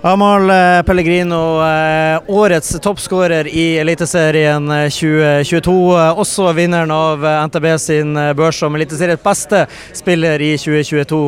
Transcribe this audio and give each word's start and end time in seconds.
Amal 0.00 0.50
eh, 0.50 0.82
Pellegrino, 0.82 1.58
eh, 1.66 2.20
årets 2.26 2.80
toppskårer 2.80 3.48
i 3.50 3.78
Eliteserien 3.78 4.68
2022. 4.90 5.72
Eh, 5.98 6.18
også 6.22 6.52
vinneren 6.54 6.92
av 6.94 7.26
NTB 7.48 7.66
sin 7.82 8.14
børs 8.38 8.60
som 8.62 8.78
Eliteseriens 8.78 9.22
beste 9.24 9.64
spiller 9.98 10.38
i 10.38 10.52
2022. 10.54 11.18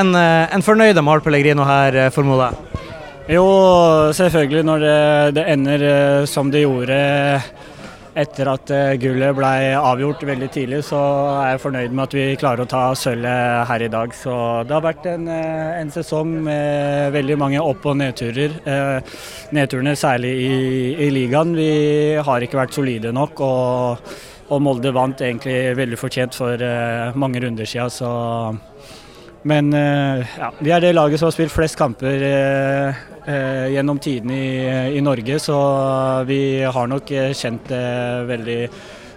En, 0.00 0.14
en 0.16 0.64
fornøyd 0.64 0.96
Amahl 0.96 1.20
Pellegrino 1.20 1.68
her, 1.68 2.06
formoder 2.14 2.56
jeg? 2.56 2.82
Jo, 3.36 3.46
selvfølgelig. 4.16 4.64
Når 4.64 4.86
det, 4.86 4.98
det 5.36 5.48
ender 5.52 5.88
som 6.30 6.48
det 6.48 6.64
gjorde 6.64 6.96
etter 8.16 8.48
at 8.48 8.70
eh, 8.72 8.94
gullet 9.00 9.34
ble 9.36 9.50
avgjort 9.76 10.22
veldig 10.24 10.48
tidlig, 10.52 10.80
så 10.88 10.98
er 11.42 11.50
jeg 11.52 11.62
fornøyd 11.66 11.96
med 11.96 12.04
at 12.06 12.14
vi 12.16 12.24
klarer 12.40 12.64
å 12.64 12.70
ta 12.70 12.82
sølvet 12.96 13.66
her 13.68 13.84
i 13.84 13.90
dag. 13.92 14.14
Så 14.16 14.36
det 14.64 14.72
har 14.76 14.84
vært 14.84 15.08
en, 15.10 15.26
eh, 15.28 15.80
en 15.82 15.92
sesong 15.92 16.32
med 16.46 17.12
veldig 17.16 17.36
mange 17.42 17.60
opp- 17.60 17.84
og 17.86 17.98
nedturer. 18.00 18.56
Eh, 18.64 19.18
nedturene 19.56 19.92
særlig 20.00 20.32
i, 20.46 20.56
i, 20.96 21.10
ligaen. 21.12 21.52
Vi 21.58 21.70
har 22.24 22.46
ikke 22.46 22.62
vært 22.62 22.78
solide 22.78 23.12
nok. 23.12 23.44
og, 23.44 24.16
og 24.46 24.62
Molde 24.62 24.94
vant 24.94 25.20
egentlig 25.20 25.74
veldig 25.76 25.98
fortjent 25.98 26.36
for 26.38 26.60
mange 27.18 27.40
runder 27.42 27.66
siden. 27.66 27.90
Så 27.90 28.10
men 29.46 29.70
ja, 29.72 30.50
vi 30.58 30.72
er 30.74 30.82
det 30.82 30.94
laget 30.96 31.20
som 31.20 31.28
har 31.28 31.34
spilt 31.36 31.54
flest 31.54 31.78
kamper 31.78 32.22
eh, 32.26 33.04
eh, 33.26 33.66
gjennom 33.74 33.98
tidene 34.02 34.36
i, 34.36 34.52
i, 34.98 35.02
Norge, 35.04 35.38
så 35.42 35.56
vi 36.26 36.62
har 36.62 36.88
nok 36.90 37.10
eh, 37.10 37.34
kjent 37.36 37.68
det 37.70 37.88
veldig 38.30 38.60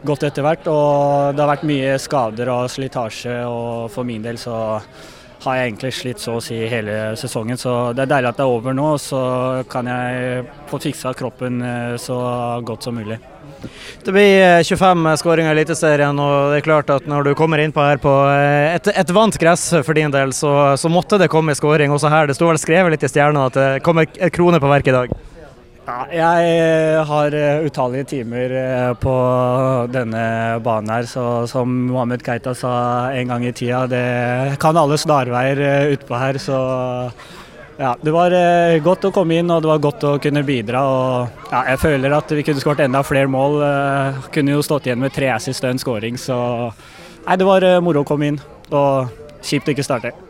godt 0.05 0.27
etter 0.29 0.45
hvert. 0.45 0.67
Og 0.71 1.35
det 1.35 1.43
har 1.43 1.53
vært 1.53 1.69
mye 1.69 1.95
skader 2.01 2.51
og 2.53 2.67
slitasje, 2.71 3.39
og 3.47 3.89
for 3.93 4.07
min 4.07 4.25
del 4.25 4.39
så 4.41 4.57
har 5.39 5.55
jeg 5.55 5.69
egentlig 5.69 5.93
slitt 5.95 6.19
så 6.19 6.35
å 6.35 6.43
si 6.43 6.57
hele 6.67 7.15
sesongen. 7.19 7.59
Så 7.59 7.93
det 7.95 8.03
er 8.03 8.13
deilig 8.15 8.33
at 8.33 8.39
det 8.41 8.45
er 8.45 8.55
over 8.57 8.75
nå, 8.75 8.89
så 9.01 9.21
kan 9.71 9.87
jeg 9.87 10.47
få 10.71 10.81
fiksa 10.83 11.15
kroppen 11.17 11.61
eh, 11.63 11.95
så 12.01 12.19
godt 12.65 12.89
som 12.89 12.99
mulig. 12.99 13.19
Det 14.03 14.13
blir 14.15 14.63
25 14.63 15.05
eh, 15.05 15.17
skåringer 15.19 15.51
i 15.51 15.57
Eliteserien, 15.57 16.19
og 16.21 16.53
det 16.53 16.59
er 16.59 16.67
klart 16.67 16.91
at 16.93 17.07
når 17.09 17.29
du 17.29 17.31
kommer 17.37 17.61
innpå 17.61 17.83
her 17.83 17.99
på 18.01 18.13
eh, 18.31 18.75
et, 18.75 18.91
et 19.01 19.15
vant 19.15 19.39
gress 19.41 19.69
for 19.85 19.97
din 19.97 20.13
del, 20.13 20.33
så, 20.35 20.53
så 20.79 20.91
måtte 20.91 21.19
det 21.19 21.31
komme 21.31 21.55
skåring 21.57 21.91
også 21.93 22.11
her. 22.11 22.29
Det 22.29 22.37
sto 22.37 22.47
vel 22.49 22.61
skrevet 22.61 22.95
litt 22.95 23.03
i 23.03 23.11
stjerna 23.11 23.49
at 23.49 23.59
det 23.59 23.67
kommer 23.85 24.07
et 24.07 24.33
krone 24.35 24.61
på 24.61 24.71
verket 24.71 24.93
i 24.93 24.97
dag? 24.97 25.17
Ja, 25.89 25.99
jeg 26.13 26.49
eh, 26.53 26.99
har 27.09 27.35
utallige 27.65 28.07
timer 28.11 28.53
på 29.01 29.15
denne 29.89 30.23
banen 30.63 30.93
her, 30.93 31.09
så 31.09 31.25
som 31.49 31.73
Mohammed 31.89 32.23
Keita 32.25 32.53
sa 32.55 32.73
en 33.09 33.33
gang 33.33 33.47
i 33.49 33.53
tida, 33.57 33.83
det 33.89 34.05
kan 34.61 34.77
alle 34.77 34.99
snarveier 35.01 35.91
utpå 35.97 36.19
her. 36.21 36.37
så 36.37 36.59
ja, 37.79 37.95
Det 38.01 38.11
var 38.11 38.35
eh, 38.35 38.77
godt 38.83 39.07
å 39.07 39.13
komme 39.15 39.39
inn 39.39 39.51
og 39.53 39.63
det 39.63 39.71
var 39.71 39.83
godt 39.83 40.05
å 40.07 40.13
kunne 40.21 40.43
bidra. 40.43 40.83
og 40.83 41.51
ja, 41.51 41.63
Jeg 41.71 41.81
føler 41.85 42.15
at 42.17 42.31
vi 42.35 42.43
kunne 42.43 42.63
skåret 42.63 42.85
enda 42.85 43.03
flere 43.07 43.31
mål. 43.31 43.61
Eh, 43.63 44.23
kunne 44.35 44.57
jo 44.57 44.65
stått 44.65 44.89
igjen 44.89 44.99
med 44.99 45.15
tre 45.15 45.31
assist 45.31 45.63
og 45.63 45.71
en 45.71 45.81
scoring. 45.81 46.19
Så 46.19 46.37
nei, 47.25 47.39
det 47.39 47.47
var 47.47 47.63
eh, 47.63 47.79
moro 47.83 48.03
å 48.03 48.07
komme 48.07 48.33
inn. 48.33 48.41
Og 48.69 49.09
kjipt 49.41 49.71
å 49.71 49.75
ikke 49.77 49.87
starte. 49.87 50.28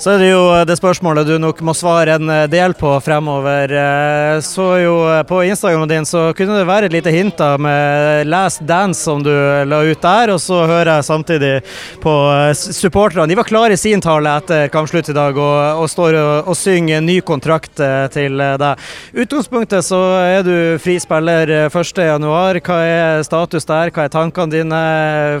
Så 0.00 0.14
er 0.14 0.22
det 0.22 0.30
jo 0.30 0.42
det 0.64 0.76
spørsmålet 0.78 1.28
du 1.28 1.34
nok 1.40 1.60
må 1.66 1.74
svare 1.76 2.14
en 2.16 2.30
eh, 2.32 2.46
del 2.50 2.72
på 2.78 2.92
fremover. 3.04 3.72
Eh, 3.76 4.38
så 4.44 4.68
jo 4.80 4.94
eh, 5.10 5.22
på 5.28 5.42
Instagramen 5.44 5.90
din 5.90 6.08
så 6.08 6.30
kunne 6.36 6.56
det 6.56 6.68
være 6.68 6.88
et 6.88 6.94
lite 6.94 7.12
hint 7.12 7.36
da 7.36 7.50
med 7.60 8.26
'Last 8.26 8.64
Dance' 8.64 9.02
som 9.04 9.22
du 9.22 9.30
la 9.30 9.82
ut 9.84 10.00
der. 10.00 10.32
Og 10.32 10.40
så 10.40 10.62
hører 10.64 10.94
jeg 10.94 11.04
samtidig 11.04 11.52
på 12.00 12.14
supporterne. 12.54 13.28
De 13.28 13.36
var 13.36 13.48
klare 13.48 13.76
i 13.76 13.80
sin 13.80 14.00
tale 14.00 14.32
etter 14.40 14.72
kampslutt 14.72 15.12
i 15.12 15.16
dag 15.16 15.36
og, 15.36 15.84
og 15.84 15.90
står 15.90 16.16
og, 16.16 16.48
og, 16.48 16.56
synger 16.56 17.00
ny 17.04 17.20
kontrakt 17.20 17.80
til 18.12 18.40
deg. 18.40 18.88
Utgangspunktet 19.14 19.84
så 19.84 20.00
er 20.20 20.42
du 20.44 20.56
fri 20.82 20.98
spiller 21.00 21.68
1.1. 21.68 22.28
Hva 22.64 22.80
er 22.84 23.24
status 23.24 23.68
der? 23.68 23.92
Hva 23.92 24.08
er 24.08 24.12
tankene 24.12 24.52
dine? 24.52 24.82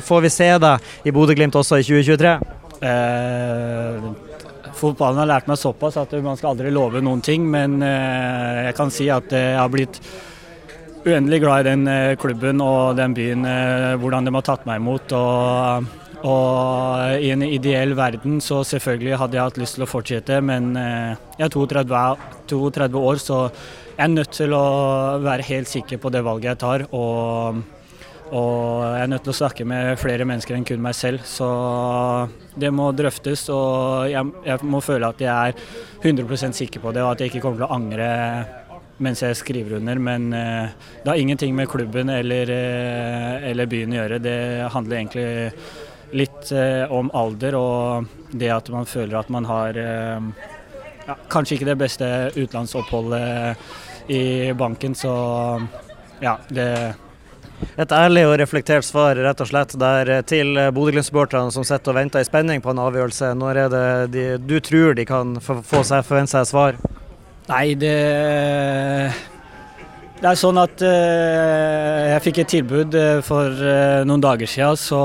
Får 0.04 0.24
vi 0.24 0.32
se 0.32 0.50
deg 0.62 1.04
i 1.04 1.12
Bodø-Glimt 1.14 1.56
også 1.56 1.80
i 1.80 1.86
2023? 1.86 2.38
Eh, 2.80 4.29
fotballen 4.80 5.22
har 5.22 5.28
lært 5.28 5.48
meg 5.50 5.60
såpass 5.60 5.98
at 6.00 6.12
man 6.24 6.38
skal 6.40 6.54
aldri 6.54 6.72
love 6.72 7.02
noen 7.04 7.22
ting, 7.24 7.46
men 7.50 7.80
eh, 7.84 8.66
jeg 8.70 8.76
kan 8.78 8.92
si 8.94 9.10
at 9.12 9.32
jeg 9.36 9.58
har 9.58 9.72
blitt 9.72 10.00
uendelig 11.06 11.40
glad 11.40 11.64
i 11.64 11.70
den 11.70 11.88
eh, 11.88 12.16
klubben 12.20 12.60
og 12.64 12.96
den 12.98 13.14
byen, 13.16 13.44
eh, 13.48 13.96
hvordan 14.00 14.26
de 14.26 14.34
har 14.36 14.46
tatt 14.46 14.66
meg 14.68 14.80
imot. 14.80 15.14
Og, 15.16 15.90
og, 16.20 17.20
i 17.24 17.32
en 17.32 17.44
ideell 17.46 17.94
verden 17.98 18.40
så 18.44 18.60
selvfølgelig 18.66 19.20
hadde 19.22 19.38
jeg 19.38 19.48
hatt 19.48 19.60
lyst 19.60 19.78
til 19.78 19.86
å 19.86 19.90
fortsette, 19.90 20.40
men 20.44 20.74
eh, 20.76 21.12
jeg 21.38 21.48
er 21.48 21.54
32, 21.56 22.04
32 22.52 23.04
år, 23.12 23.20
så 23.22 23.42
jeg 23.96 24.06
er 24.06 24.14
nødt 24.14 24.32
til 24.36 24.56
å 24.56 24.64
være 25.24 25.48
helt 25.48 25.68
sikker 25.68 26.00
på 26.00 26.12
det 26.12 26.24
valget 26.24 26.52
jeg 26.54 26.64
tar. 26.64 26.88
og 26.96 27.79
og 28.30 28.84
jeg 28.94 29.02
er 29.02 29.10
nødt 29.10 29.24
til 29.26 29.32
å 29.32 29.38
snakke 29.40 29.64
med 29.66 29.98
flere 29.98 30.26
mennesker 30.28 30.54
enn 30.54 30.66
kun 30.68 30.82
meg 30.82 30.94
selv. 30.94 31.24
Så 31.26 31.48
det 32.60 32.70
må 32.74 32.90
drøftes, 32.94 33.48
og 33.54 34.06
jeg, 34.10 34.32
jeg 34.46 34.70
må 34.70 34.82
føle 34.84 35.10
at 35.10 35.22
jeg 35.24 35.30
er 35.50 35.54
100% 36.04 36.58
sikker 36.62 36.84
på 36.84 36.94
det, 36.94 37.02
og 37.02 37.14
at 37.14 37.22
jeg 37.22 37.32
ikke 37.32 37.42
kommer 37.44 37.62
til 37.62 37.68
å 37.68 37.74
angre 37.74 38.10
mens 39.00 39.22
jeg 39.24 39.38
skriver 39.38 39.78
under. 39.80 39.98
Men 39.98 40.32
eh, 40.36 40.70
det 41.02 41.10
har 41.10 41.20
ingenting 41.20 41.54
med 41.56 41.68
klubben 41.72 42.12
eller, 42.12 42.50
eh, 42.54 43.50
eller, 43.50 43.70
byen 43.70 43.94
å 43.94 44.00
gjøre. 44.02 44.22
Det 44.22 44.38
handler 44.74 45.00
egentlig 45.00 45.28
litt 46.20 46.52
eh, 46.52 46.84
om 46.92 47.10
alder 47.16 47.56
og 47.58 48.06
det 48.30 48.50
at 48.52 48.70
man 48.74 48.88
føler 48.88 49.20
at 49.20 49.30
man 49.30 49.46
har 49.46 49.76
ja, 49.78 51.14
kanskje 51.32 51.56
ikke 51.56 51.70
det 51.70 51.78
beste 51.80 52.06
utenlandsoppholdet 52.36 54.10
i 54.10 54.50
banken, 54.58 54.94
så 54.98 55.12
ja, 56.22 56.36
det 56.50 56.68
et 57.80 57.92
ærlig 57.92 58.26
og 58.28 58.36
reflektert 58.40 58.86
svar 58.86 59.18
rett 59.18 59.40
og 59.42 59.50
slett 59.50 59.74
der 59.80 60.14
eh, 60.18 60.22
til 60.26 60.54
Bodø-Glimt-supporterne 60.74 61.52
som 61.54 61.66
sitter 61.66 61.94
og 61.94 62.00
venter 62.00 62.24
i 62.24 62.28
spenning 62.28 62.62
på 62.64 62.72
en 62.74 62.84
avgjørelse. 62.86 63.34
Når 63.38 63.64
er 63.64 63.74
det 63.74 63.88
de, 64.14 64.24
du 64.40 64.56
tror 64.64 64.96
de 64.98 65.08
kan 65.08 65.36
få 65.42 65.84
seg, 65.84 66.06
forvente 66.06 66.36
seg 66.36 66.48
svar? 66.50 66.80
Nei, 67.50 67.74
det 67.78 67.96
det 70.20 70.28
er 70.28 70.36
sånn 70.36 70.58
at 70.60 70.82
uh, 70.84 72.08
jeg 72.12 72.24
fikk 72.26 72.42
et 72.42 72.50
tilbud 72.52 72.92
uh, 72.92 73.20
for 73.24 73.48
uh, 73.56 74.02
noen 74.04 74.20
dager 74.20 74.50
siden, 74.50 74.76
så 74.76 75.00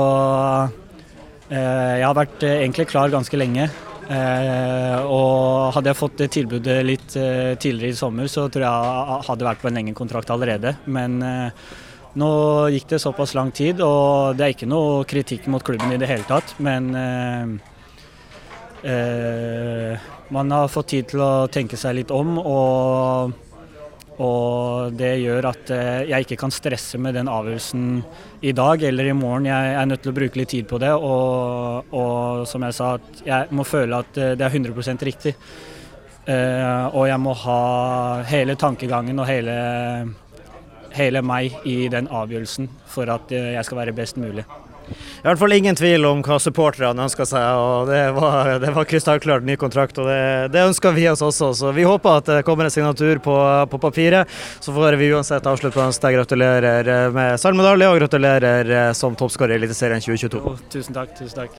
jeg 1.46 2.02
har 2.02 2.16
vært 2.18 2.42
egentlig 2.42 2.88
klar 2.90 3.06
ganske 3.06 3.38
lenge. 3.38 3.68
og 5.06 5.74
hadde 5.76 5.92
jeg 5.92 5.98
fått 5.98 6.16
det 6.18 6.26
tilbudet 6.34 6.80
litt 6.82 7.14
tidligere 7.14 7.94
i 7.94 7.98
sommer, 7.98 8.26
så 8.26 8.48
tror 8.50 8.64
jeg 8.64 8.88
jeg 8.88 9.26
hadde 9.28 9.46
vært 9.46 9.62
på 9.62 9.68
en 9.70 9.78
lengre 9.78 9.94
kontrakt 9.94 10.32
allerede. 10.34 10.72
Men 10.90 11.22
nå 12.16 12.32
gikk 12.72 12.88
det 12.94 13.00
såpass 13.02 13.34
lang 13.36 13.52
tid, 13.54 13.80
og 13.84 14.36
det 14.36 14.44
er 14.44 14.54
ikke 14.54 14.68
noe 14.70 15.04
kritikk 15.08 15.48
mot 15.52 15.64
klubben 15.64 15.92
i 15.92 16.00
det 16.00 16.08
hele 16.10 16.26
tatt. 16.28 16.54
Men 16.64 16.88
eh, 16.96 17.50
eh, 18.92 20.06
man 20.32 20.54
har 20.54 20.72
fått 20.72 20.94
tid 20.94 21.10
til 21.12 21.24
å 21.24 21.32
tenke 21.52 21.78
seg 21.78 21.98
litt 22.00 22.14
om, 22.14 22.38
og, 22.40 23.36
og 24.16 24.96
det 24.96 25.12
gjør 25.22 25.50
at 25.52 25.70
eh, 25.76 26.02
jeg 26.10 26.26
ikke 26.26 26.40
kan 26.40 26.54
stresse 26.54 26.98
med 26.98 27.18
den 27.18 27.30
avgjørelsen 27.30 27.86
i 28.42 28.56
dag 28.56 28.82
eller 28.88 29.12
i 29.12 29.16
morgen. 29.16 29.52
Jeg 29.52 29.76
er 29.76 29.88
nødt 29.92 30.04
til 30.06 30.14
å 30.14 30.18
bruke 30.18 30.40
litt 30.40 30.54
tid 30.56 30.68
på 30.70 30.80
det, 30.82 30.92
og, 30.96 31.94
og 31.94 32.44
som 32.48 32.64
jeg 32.66 32.80
sa, 32.80 32.96
jeg 33.28 33.54
må 33.54 33.68
føle 33.68 34.02
at 34.02 34.20
eh, 34.20 34.36
det 34.38 34.48
er 34.48 34.60
100 34.62 35.04
riktig. 35.06 35.36
Eh, 36.26 36.86
og 36.90 37.04
jeg 37.06 37.22
må 37.22 37.36
ha 37.44 37.60
hele 38.26 38.56
tankegangen 38.58 39.20
og 39.22 39.28
hele 39.30 39.52
hele 40.96 41.22
meg 41.24 41.54
i 41.68 41.86
den 41.92 42.08
avgjørelsen 42.08 42.70
for 42.90 43.10
at 43.12 43.32
eh, 43.34 43.52
jeg 43.56 43.68
skal 43.68 43.84
være 43.84 43.96
best 43.96 44.18
mulig. 44.20 44.46
I 44.86 45.24
hvert 45.26 45.40
fall 45.40 45.54
ingen 45.56 45.74
tvil 45.74 46.04
om 46.06 46.20
hva 46.22 46.36
supporterne 46.38 47.02
ønsker 47.06 47.26
seg. 47.26 47.42
og 47.58 47.88
Det 47.90 48.02
var, 48.14 48.52
det 48.62 48.70
var 48.76 48.86
krystallklart 48.86 49.46
ny 49.46 49.56
kontrakt, 49.58 49.98
og 49.98 50.06
det, 50.06 50.52
det 50.54 50.62
ønsker 50.68 50.94
vi 50.94 51.08
oss 51.10 51.24
også. 51.26 51.50
Så 51.58 51.72
Vi 51.74 51.86
håper 51.86 52.20
at 52.20 52.30
det 52.30 52.44
kommer 52.46 52.68
en 52.68 52.74
signatur 52.74 53.18
på, 53.24 53.36
på 53.72 53.76
papiret. 53.82 54.30
Så 54.62 54.74
får 54.76 54.98
vi 55.00 55.10
uansett 55.10 55.46
avslutte 55.46 55.78
med 55.80 55.90
å 55.90 56.14
gratulere 56.20 56.96
med 57.14 57.40
sølvmedalje 57.42 57.90
og 57.90 57.98
gratulerer 58.04 58.72
som 58.94 59.18
toppskårer 59.18 59.56
i 59.56 59.60
Eliteserien 59.62 60.02
2022. 60.04 60.56
tusen 60.70 60.94
takk. 60.94 61.10
tusen 61.18 61.36
takk. 61.42 61.50